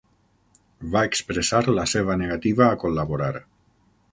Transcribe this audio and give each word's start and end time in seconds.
Va 0.95 1.03
expressar 1.09 1.61
la 1.81 1.85
seva 1.93 2.15
negativa 2.23 2.67
a 2.71 2.81
col·laborar. 2.85 3.33